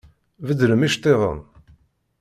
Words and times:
Beddlem 0.45 0.81
iceṭṭiḍen! 0.87 1.39